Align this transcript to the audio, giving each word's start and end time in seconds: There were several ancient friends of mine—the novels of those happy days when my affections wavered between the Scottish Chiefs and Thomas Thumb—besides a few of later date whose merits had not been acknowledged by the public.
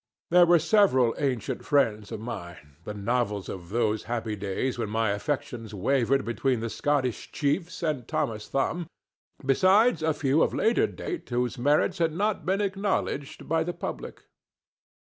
There 0.31 0.47
were 0.47 0.57
several 0.57 1.13
ancient 1.19 1.63
friends 1.63 2.11
of 2.11 2.19
mine—the 2.19 2.95
novels 2.95 3.47
of 3.49 3.69
those 3.69 4.05
happy 4.05 4.35
days 4.35 4.79
when 4.79 4.89
my 4.89 5.11
affections 5.11 5.75
wavered 5.75 6.25
between 6.25 6.59
the 6.59 6.71
Scottish 6.71 7.31
Chiefs 7.31 7.83
and 7.83 8.07
Thomas 8.07 8.47
Thumb—besides 8.47 10.01
a 10.01 10.15
few 10.15 10.41
of 10.41 10.55
later 10.55 10.87
date 10.87 11.29
whose 11.29 11.59
merits 11.59 11.99
had 11.99 12.13
not 12.13 12.47
been 12.47 12.61
acknowledged 12.61 13.47
by 13.47 13.63
the 13.63 13.73
public. 13.73 14.23